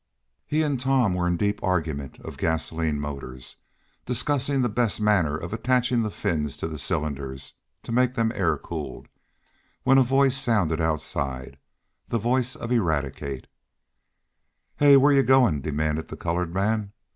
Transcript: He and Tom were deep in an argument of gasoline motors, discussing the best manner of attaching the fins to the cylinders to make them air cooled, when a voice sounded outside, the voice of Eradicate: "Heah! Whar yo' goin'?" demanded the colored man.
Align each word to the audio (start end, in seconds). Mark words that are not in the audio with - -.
He 0.47 0.63
and 0.63 0.79
Tom 0.79 1.13
were 1.13 1.29
deep 1.29 1.59
in 1.59 1.63
an 1.63 1.69
argument 1.69 2.19
of 2.21 2.35
gasoline 2.39 2.99
motors, 2.99 3.57
discussing 4.03 4.63
the 4.63 4.67
best 4.67 4.99
manner 4.99 5.37
of 5.37 5.53
attaching 5.53 6.01
the 6.01 6.09
fins 6.09 6.57
to 6.57 6.67
the 6.67 6.79
cylinders 6.79 7.53
to 7.83 7.91
make 7.91 8.15
them 8.15 8.31
air 8.33 8.57
cooled, 8.57 9.09
when 9.83 9.99
a 9.99 10.03
voice 10.03 10.35
sounded 10.35 10.81
outside, 10.81 11.59
the 12.07 12.17
voice 12.17 12.55
of 12.55 12.71
Eradicate: 12.71 13.45
"Heah! 14.79 14.99
Whar 14.99 15.13
yo' 15.13 15.21
goin'?" 15.21 15.61
demanded 15.61 16.07
the 16.07 16.17
colored 16.17 16.51
man. 16.51 16.93